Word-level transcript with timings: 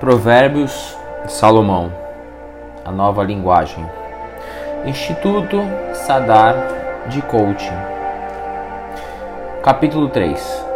Provérbios 0.00 0.96
Salomão, 1.28 1.92
a 2.84 2.90
nova 2.90 3.22
linguagem. 3.22 3.88
Instituto 4.84 5.56
Sadar 5.94 6.56
de 7.08 7.22
Coaching. 7.22 7.78
Capítulo 9.62 10.08
3. 10.08 10.66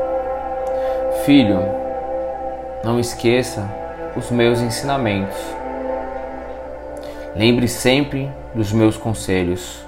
Filho, 1.25 1.59
não 2.85 3.01
esqueça 3.01 3.69
os 4.17 4.31
meus 4.31 4.61
ensinamentos. 4.61 5.37
Lembre 7.35 7.67
sempre 7.67 8.31
dos 8.55 8.73
meus 8.73 8.97
conselhos. 8.97 9.85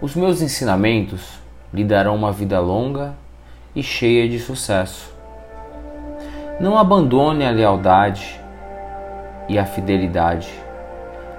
Os 0.00 0.16
meus 0.16 0.40
ensinamentos 0.40 1.38
lhe 1.72 1.84
darão 1.84 2.16
uma 2.16 2.32
vida 2.32 2.58
longa 2.58 3.12
e 3.76 3.82
cheia 3.82 4.26
de 4.26 4.38
sucesso. 4.38 5.17
Não 6.60 6.76
abandone 6.76 7.46
a 7.46 7.50
lealdade 7.50 8.40
e 9.48 9.56
a 9.56 9.64
fidelidade. 9.64 10.52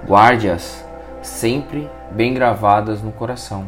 Guarde-as 0.06 0.82
sempre 1.20 1.90
bem 2.10 2.32
gravadas 2.32 3.02
no 3.02 3.12
coração. 3.12 3.66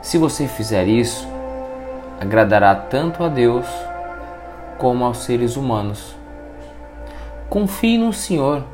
Se 0.00 0.18
você 0.18 0.46
fizer 0.46 0.86
isso, 0.86 1.26
agradará 2.20 2.72
tanto 2.72 3.24
a 3.24 3.28
Deus 3.28 3.66
como 4.78 5.04
aos 5.04 5.18
seres 5.18 5.56
humanos. 5.56 6.16
Confie 7.48 7.98
no 7.98 8.12
Senhor 8.12 8.64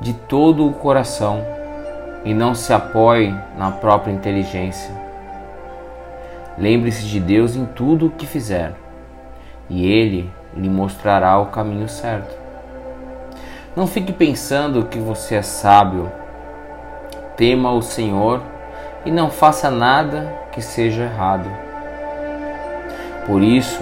de 0.00 0.12
todo 0.12 0.66
o 0.66 0.72
coração 0.72 1.40
e 2.24 2.34
não 2.34 2.52
se 2.52 2.72
apoie 2.72 3.32
na 3.56 3.70
própria 3.70 4.12
inteligência. 4.12 4.92
Lembre-se 6.58 7.04
de 7.06 7.20
Deus 7.20 7.54
em 7.54 7.64
tudo 7.64 8.06
o 8.06 8.10
que 8.10 8.26
fizer, 8.26 8.74
e 9.68 9.86
Ele 9.86 10.30
lhe 10.54 10.68
mostrará 10.68 11.38
o 11.38 11.46
caminho 11.46 11.88
certo. 11.88 12.34
Não 13.76 13.86
fique 13.86 14.12
pensando 14.12 14.86
que 14.86 14.98
você 14.98 15.36
é 15.36 15.42
sábio. 15.42 16.10
Tema 17.36 17.72
o 17.72 17.80
Senhor 17.80 18.42
e 19.04 19.10
não 19.10 19.30
faça 19.30 19.70
nada 19.70 20.32
que 20.52 20.60
seja 20.60 21.04
errado. 21.04 21.48
Por 23.26 23.42
isso, 23.42 23.80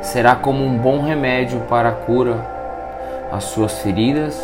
será 0.00 0.36
como 0.36 0.64
um 0.64 0.78
bom 0.78 1.02
remédio 1.02 1.60
para 1.62 1.88
a 1.88 1.92
cura 1.92 2.54
as 3.32 3.44
suas 3.44 3.78
feridas 3.80 4.40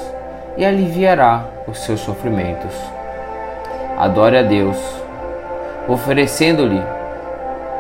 e 0.57 0.65
aliviará 0.65 1.45
os 1.69 1.79
seus 1.79 2.01
sofrimentos. 2.01 2.75
Adore 3.97 4.39
a 4.39 4.43
Deus, 4.43 4.77
oferecendo-lhe 5.89 6.83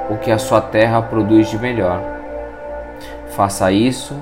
o 0.08 0.16
que 0.16 0.30
a 0.30 0.38
sua 0.38 0.60
terra 0.60 1.02
produz 1.02 1.50
de 1.50 1.58
melhor 1.58 2.21
Faça 3.36 3.72
isso 3.72 4.14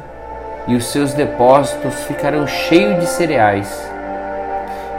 e 0.68 0.74
os 0.74 0.84
seus 0.86 1.14
depósitos 1.14 2.04
ficarão 2.04 2.46
cheios 2.46 3.00
de 3.00 3.06
cereais, 3.06 3.90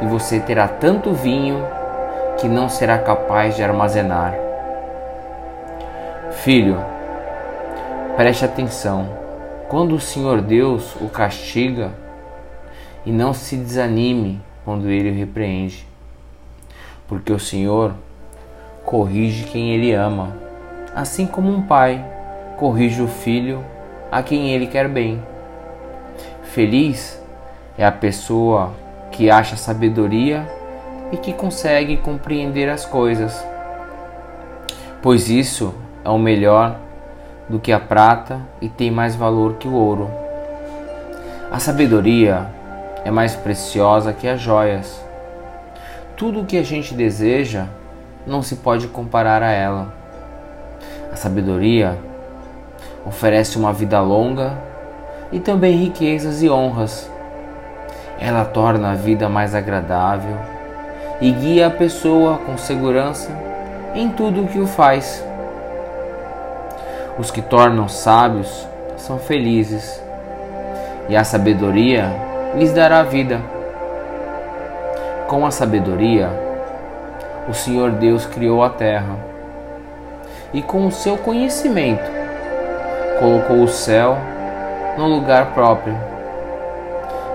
e 0.01 0.05
você 0.05 0.39
terá 0.39 0.67
tanto 0.67 1.13
vinho 1.13 1.65
que 2.37 2.47
não 2.47 2.67
será 2.67 2.97
capaz 2.97 3.55
de 3.55 3.63
armazenar. 3.63 4.33
Filho, 6.31 6.83
preste 8.17 8.43
atenção. 8.43 9.07
Quando 9.69 9.95
o 9.95 9.99
Senhor 9.99 10.41
Deus 10.41 10.95
o 10.99 11.07
castiga, 11.07 11.91
e 13.05 13.11
não 13.11 13.33
se 13.33 13.55
desanime 13.55 14.41
quando 14.65 14.89
ele 14.89 15.09
o 15.09 15.15
repreende, 15.15 15.87
porque 17.07 17.31
o 17.31 17.39
Senhor 17.39 17.93
corrige 18.83 19.45
quem 19.45 19.71
ele 19.73 19.93
ama, 19.93 20.35
assim 20.93 21.25
como 21.25 21.49
um 21.49 21.61
pai 21.61 22.03
corrige 22.57 23.01
o 23.01 23.07
filho 23.07 23.63
a 24.11 24.21
quem 24.21 24.51
ele 24.51 24.67
quer 24.67 24.89
bem. 24.89 25.23
Feliz 26.43 27.21
é 27.77 27.85
a 27.85 27.91
pessoa 27.91 28.73
que 29.11 29.29
acha 29.29 29.55
sabedoria 29.55 30.45
e 31.11 31.17
que 31.17 31.31
consegue 31.31 31.97
compreender 31.97 32.69
as 32.69 32.85
coisas, 32.85 33.45
pois 35.01 35.29
isso 35.29 35.73
é 36.03 36.09
o 36.09 36.17
melhor 36.17 36.77
do 37.47 37.59
que 37.59 37.71
a 37.71 37.79
prata 37.79 38.41
e 38.61 38.67
tem 38.67 38.91
mais 38.91 39.15
valor 39.15 39.55
que 39.55 39.67
o 39.67 39.73
ouro. 39.73 40.09
A 41.49 41.59
sabedoria 41.59 42.47
é 43.03 43.11
mais 43.11 43.35
preciosa 43.35 44.13
que 44.13 44.27
as 44.27 44.39
joias. 44.39 45.03
Tudo 46.15 46.41
o 46.41 46.45
que 46.45 46.57
a 46.57 46.63
gente 46.63 46.93
deseja 46.93 47.65
não 48.25 48.41
se 48.41 48.57
pode 48.57 48.87
comparar 48.87 49.41
a 49.41 49.51
ela. 49.51 49.93
A 51.11 51.15
sabedoria 51.15 51.97
oferece 53.05 53.57
uma 53.57 53.73
vida 53.73 53.99
longa 53.99 54.57
e 55.31 55.39
também 55.39 55.75
riquezas 55.75 56.41
e 56.43 56.49
honras. 56.49 57.09
Ela 58.19 58.45
torna 58.45 58.91
a 58.91 58.95
vida 58.95 59.27
mais 59.27 59.55
agradável 59.55 60.37
e 61.19 61.31
guia 61.31 61.67
a 61.67 61.71
pessoa 61.71 62.37
com 62.37 62.57
segurança 62.57 63.29
em 63.93 64.09
tudo 64.09 64.43
o 64.43 64.47
que 64.47 64.59
o 64.59 64.67
faz. 64.67 65.23
Os 67.17 67.29
que 67.29 67.41
tornam 67.41 67.87
sábios 67.87 68.67
são 68.97 69.19
felizes, 69.19 70.01
e 71.09 71.15
a 71.15 71.23
sabedoria 71.23 72.11
lhes 72.55 72.71
dará 72.73 73.03
vida. 73.03 73.41
Com 75.27 75.45
a 75.45 75.51
sabedoria, 75.51 76.29
o 77.49 77.53
Senhor 77.53 77.91
Deus 77.91 78.25
criou 78.25 78.63
a 78.63 78.69
terra, 78.69 79.15
e 80.53 80.61
com 80.61 80.85
o 80.85 80.91
seu 80.91 81.17
conhecimento, 81.17 82.20
colocou 83.21 83.61
o 83.61 83.67
céu 83.67 84.17
no 84.97 85.05
lugar 85.05 85.53
próprio. 85.53 85.95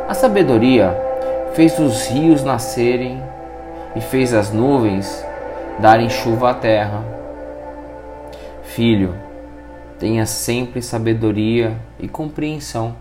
A 0.09 0.15
sabedoria 0.15 0.93
fez 1.55 1.79
os 1.79 2.09
rios 2.09 2.43
nascerem 2.43 3.23
e 3.95 4.01
fez 4.01 4.35
as 4.35 4.51
nuvens 4.53 5.25
darem 5.79 6.11
chuva 6.11 6.51
à 6.51 6.55
terra. 6.55 7.05
Filho, 8.65 9.15
tenha 9.97 10.27
sempre 10.27 10.83
sabedoria 10.83 11.77
e 12.01 12.09
compreensão 12.09 12.97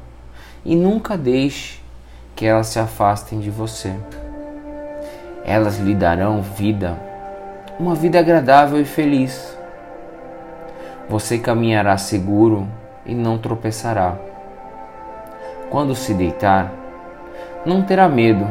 e 0.64 0.76
nunca 0.76 1.18
deixe 1.18 1.82
que 2.36 2.46
elas 2.46 2.68
se 2.68 2.78
afastem 2.78 3.40
de 3.40 3.50
você. 3.50 3.96
Elas 5.44 5.80
lhe 5.80 5.96
darão 5.96 6.44
vida, 6.44 6.96
uma 7.80 7.96
vida 7.96 8.20
agradável 8.20 8.80
e 8.80 8.86
feliz. 8.86 9.55
Você 11.08 11.38
caminhará 11.38 11.98
seguro 11.98 12.68
e 13.06 13.14
não 13.14 13.38
tropeçará. 13.38 14.16
Quando 15.70 15.94
se 15.94 16.16
deitar, 16.16 16.74
não 17.64 17.84
terá 17.84 18.10
medo, 18.10 18.48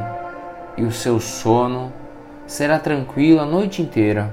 e 0.76 0.84
o 0.84 0.92
seu 0.92 1.19
sono 1.19 1.92
será 2.47 2.78
tranquilo 2.78 3.41
a 3.41 3.44
noite 3.44 3.82
inteira. 3.82 4.32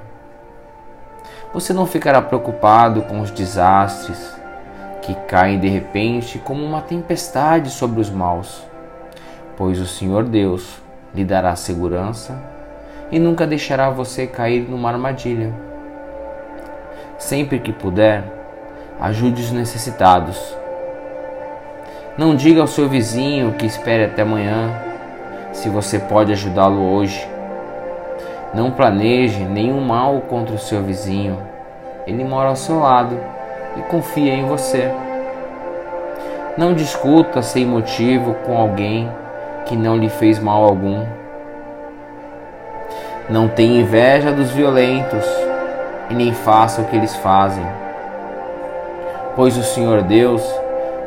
Você 1.52 1.74
não 1.74 1.88
ficará 1.88 2.22
preocupado 2.22 3.02
com 3.04 3.22
os 3.22 3.32
desastres 3.32 4.36
que 5.02 5.16
caem 5.28 5.60
de 5.60 5.68
repente 5.68 6.38
como 6.38 6.64
uma 6.64 6.82
tempestade 6.82 7.72
sobre 7.72 8.00
os 8.00 8.10
maus, 8.12 8.64
pois 9.58 9.80
o 9.80 9.88
Senhor 9.88 10.24
Deus 10.26 10.80
lhe 11.14 11.26
dará 11.26 11.56
segurança 11.56 12.40
e 13.12 13.20
nunca 13.20 13.48
deixará 13.48 13.90
você 13.90 14.28
cair 14.28 14.70
numa 14.70 14.90
armadilha. 14.90 15.71
Sempre 17.22 17.60
que 17.60 17.72
puder, 17.72 18.24
ajude 19.00 19.44
os 19.44 19.52
necessitados. 19.52 20.58
Não 22.18 22.36
diga 22.36 22.62
ao 22.62 22.68
seu 22.68 22.90
vizinho 22.90 23.54
que 23.54 23.66
espere 23.68 24.06
até 24.06 24.24
amanhã, 24.24 24.74
se 25.54 25.70
você 25.70 26.00
pode 26.00 26.32
ajudá-lo 26.34 26.82
hoje. 26.82 27.30
Não 28.56 28.72
planeje 28.72 29.44
nenhum 29.44 29.80
mal 29.82 30.22
contra 30.22 30.56
o 30.56 30.60
seu 30.60 30.82
vizinho. 30.82 31.38
Ele 32.08 32.24
mora 32.24 32.50
ao 32.50 32.56
seu 32.56 32.80
lado 32.80 33.16
e 33.78 33.82
confia 33.84 34.34
em 34.34 34.48
você. 34.48 34.92
Não 36.58 36.74
discuta 36.74 37.44
sem 37.44 37.68
motivo 37.68 38.34
com 38.44 38.58
alguém 38.58 39.08
que 39.68 39.78
não 39.78 39.96
lhe 39.96 40.10
fez 40.10 40.40
mal 40.40 40.64
algum. 40.64 41.06
Não 43.30 43.48
tenha 43.48 43.82
inveja 43.82 44.32
dos 44.32 44.50
violentos 44.50 45.51
e 46.12 46.14
nem 46.14 46.34
faça 46.34 46.82
o 46.82 46.86
que 46.86 46.96
eles 46.96 47.16
fazem. 47.16 47.66
Pois 49.34 49.58
o 49.58 49.64
Senhor 49.64 50.02
Deus 50.02 50.44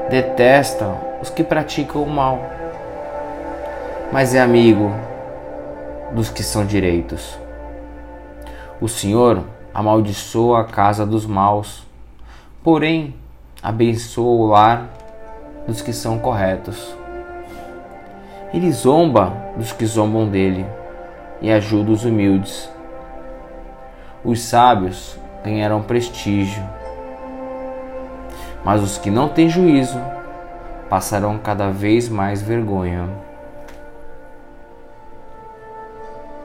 detesta 0.08 0.88
os 1.20 1.28
que 1.28 1.44
praticam 1.44 2.02
o 2.02 2.08
mal, 2.08 2.40
mas 4.10 4.34
é 4.34 4.40
amigo 4.40 4.90
dos 6.12 6.30
que 6.30 6.42
são 6.42 6.64
direitos. 6.64 7.38
O 8.80 8.88
Senhor 8.88 9.44
amaldiçoa 9.74 10.62
a 10.62 10.64
casa 10.64 11.04
dos 11.04 11.26
maus, 11.26 11.86
porém 12.62 13.14
abençoa 13.62 14.24
o 14.24 14.46
lar 14.46 14.88
dos 15.66 15.82
que 15.82 15.92
são 15.92 16.18
corretos. 16.18 16.96
Ele 18.54 18.72
zomba 18.72 19.32
dos 19.56 19.72
que 19.72 19.84
zombam 19.84 20.28
dele 20.28 20.64
e 21.42 21.50
ajuda 21.50 21.90
os 21.90 22.04
humildes. 22.04 22.73
Os 24.24 24.40
sábios 24.40 25.18
ganharão 25.44 25.82
prestígio, 25.82 26.62
mas 28.64 28.82
os 28.82 28.96
que 28.96 29.10
não 29.10 29.28
têm 29.28 29.50
juízo 29.50 30.00
passarão 30.88 31.36
cada 31.36 31.68
vez 31.68 32.08
mais 32.08 32.40
vergonha. 32.40 33.06